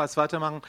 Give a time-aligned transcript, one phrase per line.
[0.00, 0.62] Lobpreis weitermachen.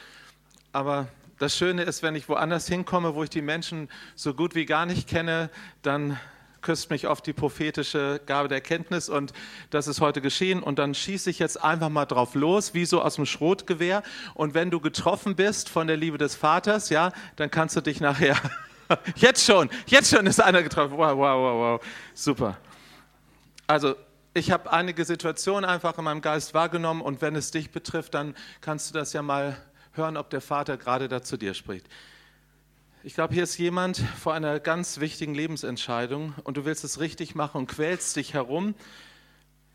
[0.72, 4.66] Aber das Schöne ist, wenn ich woanders hinkomme, wo ich die Menschen so gut wie
[4.66, 5.48] gar nicht kenne,
[5.80, 6.18] dann
[6.60, 9.32] küsst mich oft die prophetische Gabe der Kenntnis und
[9.70, 13.00] das ist heute geschehen und dann schieße ich jetzt einfach mal drauf los, wie so
[13.00, 14.02] aus dem Schrotgewehr
[14.34, 18.00] und wenn du getroffen bist von der Liebe des Vaters, ja, dann kannst du dich
[18.00, 18.36] nachher,
[19.16, 22.58] jetzt schon, jetzt schon ist einer getroffen, wow, wow, wow, wow, super.
[23.66, 23.96] Also
[24.34, 28.34] ich habe einige Situationen einfach in meinem Geist wahrgenommen und wenn es dich betrifft, dann
[28.60, 29.56] kannst du das ja mal
[29.92, 31.86] hören, ob der Vater gerade da zu dir spricht.
[33.04, 37.34] Ich glaube, hier ist jemand vor einer ganz wichtigen Lebensentscheidung und du willst es richtig
[37.34, 38.74] machen und quälst dich herum,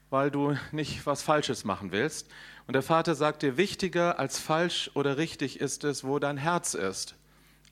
[0.10, 2.28] weil du nicht was Falsches machen willst.
[2.66, 6.74] Und der Vater sagt dir, wichtiger als falsch oder richtig ist es, wo dein Herz
[6.74, 7.16] ist.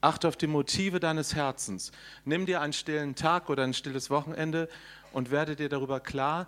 [0.01, 1.91] Achte auf die Motive deines Herzens.
[2.25, 4.69] Nimm dir einen stillen Tag oder ein stilles Wochenende
[5.13, 6.47] und werde dir darüber klar,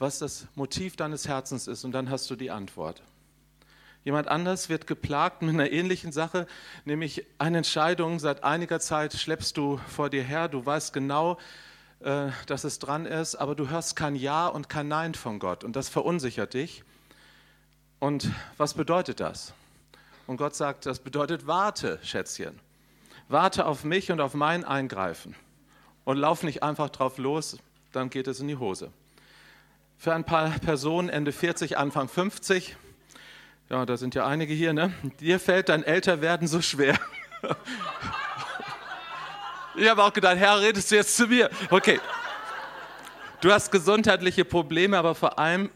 [0.00, 3.02] was das Motiv deines Herzens ist und dann hast du die Antwort.
[4.02, 6.46] Jemand anders wird geplagt mit einer ähnlichen Sache,
[6.86, 11.36] nämlich eine Entscheidung, seit einiger Zeit schleppst du vor dir her, du weißt genau,
[12.00, 15.64] äh, dass es dran ist, aber du hörst kein Ja und kein Nein von Gott
[15.64, 16.82] und das verunsichert dich.
[17.98, 19.52] Und was bedeutet das?
[20.26, 22.58] Und Gott sagt, das bedeutet warte, Schätzchen.
[23.28, 25.36] Warte auf mich und auf mein Eingreifen
[26.04, 27.58] und lauf nicht einfach drauf los,
[27.92, 28.90] dann geht es in die Hose
[30.00, 32.74] für ein paar Personen Ende 40, Anfang 50.
[33.68, 34.94] Ja, da sind ja einige hier, ne?
[35.20, 36.98] Dir fällt dein Älterwerden so schwer.
[39.76, 41.48] Ich habe auch gedacht, Herr, redest du jetzt zu mir?
[41.70, 42.00] Okay.
[43.40, 45.70] Du hast gesundheitliche Probleme, aber vor allem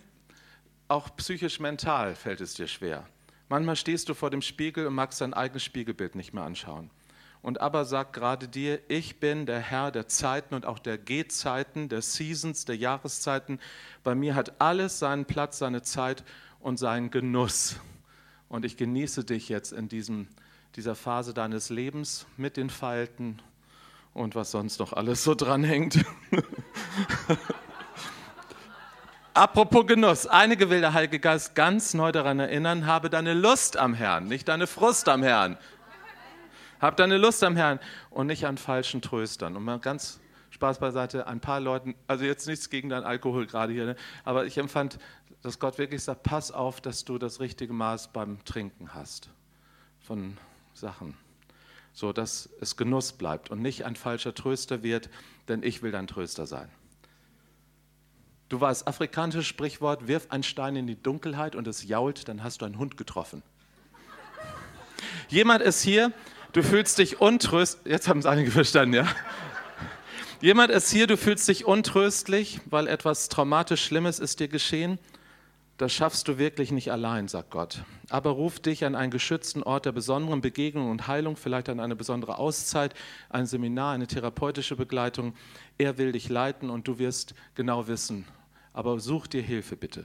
[0.89, 3.07] auch psychisch-mental fällt es dir schwer.
[3.49, 6.91] Manchmal stehst du vor dem Spiegel und magst dein eigenes Spiegelbild nicht mehr anschauen.
[7.45, 11.91] Und aber sagt gerade dir, ich bin der Herr der Zeiten und auch der Gehzeiten,
[11.91, 13.61] der Seasons, der Jahreszeiten.
[14.03, 16.25] Bei mir hat alles seinen Platz, seine Zeit
[16.59, 17.77] und seinen Genuss.
[18.49, 20.29] Und ich genieße dich jetzt in diesem,
[20.75, 23.43] dieser Phase deines Lebens mit den Falten
[24.15, 26.03] und was sonst noch alles so dranhängt.
[29.35, 33.93] Apropos Genuss, einige will der Heilige Geist ganz neu daran erinnern, habe deine Lust am
[33.93, 35.59] Herrn, nicht deine Frust am Herrn.
[36.85, 37.81] Hab deine Lust am Herrn
[38.11, 39.57] und nicht an falschen Tröstern.
[39.57, 43.73] Und mal ganz Spaß beiseite, ein paar Leuten, also jetzt nichts gegen deinen Alkohol gerade
[43.73, 43.97] hier, ne?
[44.23, 44.99] aber ich empfand,
[45.41, 49.31] dass Gott wirklich sagt, pass auf, dass du das richtige Maß beim Trinken hast
[49.99, 50.37] von
[50.75, 51.17] Sachen,
[51.95, 55.09] so dass es Genuss bleibt und nicht ein falscher Tröster wird,
[55.49, 56.69] denn ich will dein Tröster sein.
[58.51, 62.61] Du weißt, afrikanisches Sprichwort, wirf einen Stein in die Dunkelheit und es jault, dann hast
[62.61, 63.43] du einen Hund getroffen.
[65.31, 66.13] Jemand ist hier,
[66.55, 69.07] du fühlst dich untröstlich, jetzt haben es einige verstanden, ja?
[70.41, 74.99] Jemand ist hier, du fühlst dich untröstlich, weil etwas traumatisch Schlimmes ist dir geschehen.
[75.79, 77.83] Das schaffst du wirklich nicht allein, sagt Gott.
[78.09, 81.97] Aber ruf dich an einen geschützten Ort der besonderen Begegnung und Heilung, vielleicht an eine
[81.97, 82.95] besondere Auszeit,
[83.31, 85.35] ein Seminar, eine therapeutische Begleitung.
[85.79, 88.27] Er will dich leiten und du wirst genau wissen.
[88.73, 90.05] Aber such dir Hilfe bitte.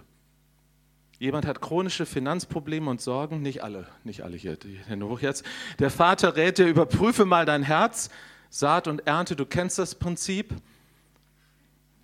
[1.20, 5.46] Jemand hat chronische Finanzprobleme und Sorgen, nicht alle, nicht alle hier, die Hände hoch jetzt.
[5.78, 8.10] Der Vater rät dir, überprüfe mal dein Herz,
[8.50, 10.56] Saat und Ernte, du kennst das Prinzip.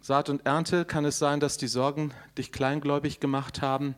[0.01, 3.95] Saat und Ernte kann es sein, dass die Sorgen dich kleingläubig gemacht haben.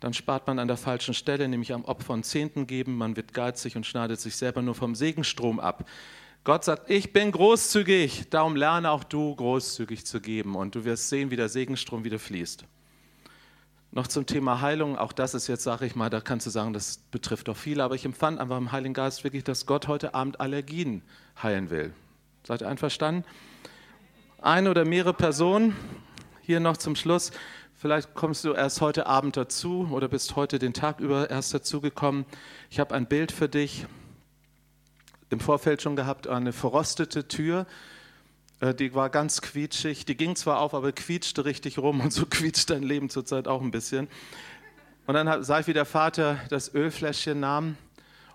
[0.00, 2.96] Dann spart man an der falschen Stelle, nämlich am Opfer und Zehnten geben.
[2.96, 5.86] Man wird geizig und schneidet sich selber nur vom Segenstrom ab.
[6.44, 11.10] Gott sagt, ich bin großzügig, darum lerne auch du großzügig zu geben und du wirst
[11.10, 12.64] sehen, wie der Segenstrom wieder fließt.
[13.92, 16.72] Noch zum Thema Heilung, auch das ist jetzt, sage ich mal, da kannst du sagen,
[16.72, 20.14] das betrifft doch viele, aber ich empfand einfach im Heiligen Geist wirklich, dass Gott heute
[20.14, 21.02] Abend Allergien
[21.42, 21.92] heilen will.
[22.46, 23.24] Seid ihr einverstanden?
[24.40, 25.74] Eine oder mehrere Personen,
[26.40, 27.32] hier noch zum Schluss,
[27.74, 32.26] vielleicht kommst du erst heute Abend dazu oder bist heute den Tag über erst dazugekommen.
[32.70, 33.86] Ich habe ein Bild für dich
[35.30, 37.66] im Vorfeld schon gehabt, eine verrostete Tür,
[38.60, 40.04] die war ganz quietschig.
[40.04, 43.62] Die ging zwar auf, aber quietschte richtig rum und so quietscht dein Leben zurzeit auch
[43.62, 44.08] ein bisschen.
[45.06, 47.76] Und dann sah ich, wie der Vater das Ölfläschchen nahm.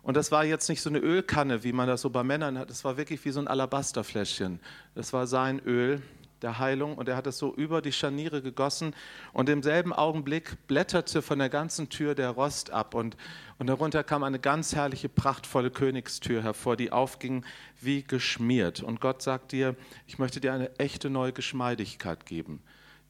[0.01, 2.69] Und das war jetzt nicht so eine Ölkanne, wie man das so bei Männern hat.
[2.69, 4.59] Das war wirklich wie so ein Alabasterfläschchen.
[4.93, 6.01] Das war sein Öl
[6.45, 8.93] der Heilung und er hat es so über die Scharniere gegossen
[9.33, 13.17] und im selben Augenblick blätterte von der ganzen Tür der Rost ab und,
[13.57, 17.43] und darunter kam eine ganz herrliche, prachtvolle Königstür hervor, die aufging
[17.81, 18.83] wie geschmiert.
[18.83, 19.75] Und Gott sagt dir,
[20.05, 22.61] ich möchte dir eine echte neue Geschmeidigkeit geben,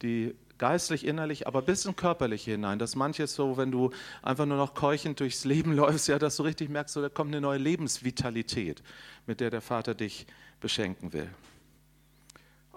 [0.02, 2.80] die geistlich, innerlich, aber bis in körperliche hinein.
[2.80, 3.92] Dass manches so, wenn du
[4.22, 7.32] einfach nur noch keuchend durchs Leben läufst, ja, dass du richtig merkst, so, da kommt
[7.32, 8.82] eine neue Lebensvitalität,
[9.28, 10.26] mit der der Vater dich
[10.62, 11.30] beschenken will.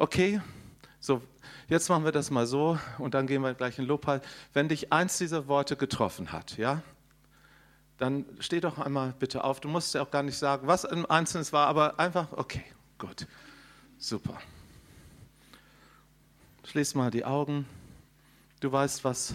[0.01, 0.41] Okay,
[1.01, 1.21] so,
[1.67, 4.23] jetzt machen wir das mal so und dann gehen wir gleich in Lobpreis.
[4.53, 6.83] Wenn dich eins dieser Worte getroffen hat, ja,
[7.99, 9.59] dann steh doch einmal bitte auf.
[9.59, 12.63] Du musst ja auch gar nicht sagen, was im Einzelnen war, aber einfach, okay,
[12.97, 13.27] gut,
[13.99, 14.39] super.
[16.63, 17.67] Schließ mal die Augen.
[18.61, 19.35] Du weißt, was,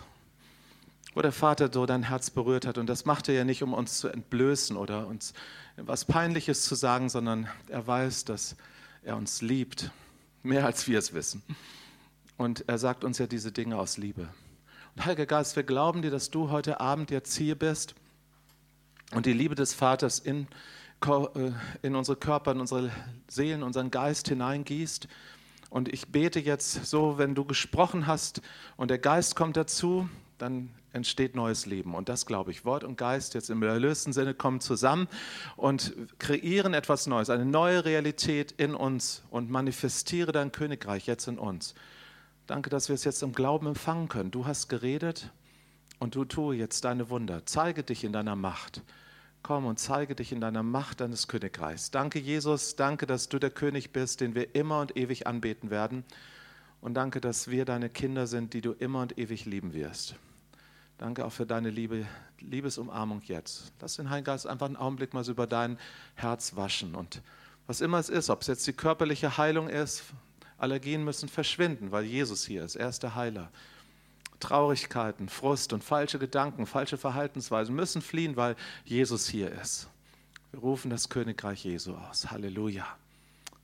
[1.14, 2.78] wo der Vater so dein Herz berührt hat.
[2.78, 5.34] Und das macht er ja nicht, um uns zu entblößen oder uns
[5.76, 8.56] was Peinliches zu sagen, sondern er weiß, dass
[9.02, 9.92] er uns liebt,
[10.44, 11.42] mehr als wir es wissen.
[12.38, 14.28] Und er sagt uns ja diese Dinge aus Liebe.
[14.96, 17.96] Und Heiliger Geist, wir glauben dir, dass du heute Abend jetzt hier bist
[19.14, 20.48] und die Liebe des Vaters in,
[21.06, 21.52] äh,
[21.82, 22.92] in unsere Körper, in unsere
[23.28, 25.08] Seelen, unseren Geist hineingießt.
[25.70, 28.42] Und ich bete jetzt so, wenn du gesprochen hast
[28.76, 30.08] und der Geist kommt dazu,
[30.38, 31.96] dann entsteht neues Leben.
[31.96, 32.64] Und das glaube ich.
[32.64, 35.08] Wort und Geist jetzt im erlösten Sinne kommen zusammen
[35.58, 41.38] und kreieren etwas Neues, eine neue Realität in uns und manifestiere dein Königreich jetzt in
[41.38, 41.74] uns.
[42.48, 44.32] Danke, dass wir es jetzt im Glauben empfangen können.
[44.32, 45.32] Du hast geredet
[46.00, 47.46] und du tue jetzt deine Wunder.
[47.46, 48.82] Zeige dich in deiner Macht.
[49.42, 51.92] Komm und zeige dich in deiner Macht deines Königreichs.
[51.92, 52.76] Danke, Jesus.
[52.76, 56.06] Danke, dass du der König bist, den wir immer und ewig anbeten werden.
[56.82, 60.16] Und danke, dass wir deine Kinder sind, die du immer und ewig lieben wirst.
[61.04, 62.08] Danke auch für deine Liebe,
[62.40, 63.74] Liebesumarmung jetzt.
[63.82, 65.78] Lass den Heiligen Geist einfach einen Augenblick mal so über dein
[66.16, 66.96] Herz waschen.
[66.96, 67.22] Und
[67.68, 70.06] was immer es ist, ob es jetzt die körperliche Heilung ist,
[70.58, 72.78] Allergien müssen verschwinden, weil Jesus hier ist.
[72.78, 73.52] Er ist der Heiler.
[74.40, 78.56] Traurigkeiten, Frust und falsche Gedanken, falsche Verhaltensweisen müssen fliehen, weil
[78.86, 79.90] Jesus hier ist.
[80.52, 82.32] Wir rufen das Königreich Jesu aus.
[82.32, 82.88] Halleluja.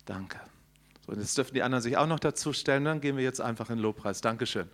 [0.05, 0.41] Danke.
[1.05, 2.83] So, und jetzt dürfen die anderen sich auch noch dazu stellen.
[2.83, 4.19] Dann gehen wir jetzt einfach in Lobpreis.
[4.19, 4.69] Dankeschön.